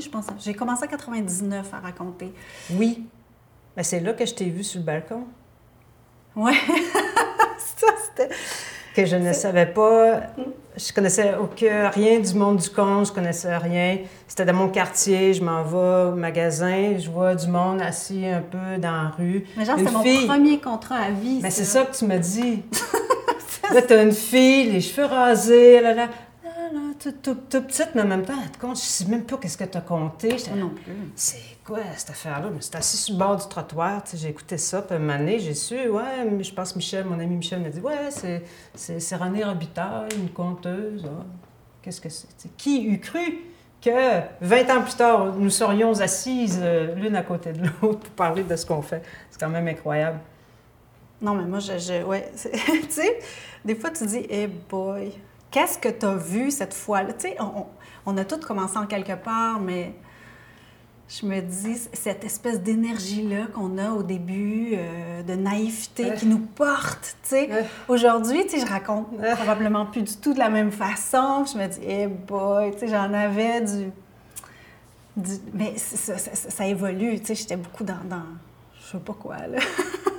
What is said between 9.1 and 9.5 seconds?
ne